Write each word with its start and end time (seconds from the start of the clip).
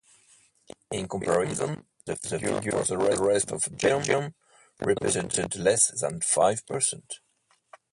In 0.89 1.07
comparison, 1.07 1.85
the 2.05 2.15
figure 2.15 2.59
for 2.59 2.83
the 2.83 3.21
rest 3.21 3.51
of 3.51 3.67
Belgium 3.77 4.33
represented 4.79 5.55
less 5.55 5.89
than 6.01 6.21
five 6.21 6.65
percent. 6.65 7.19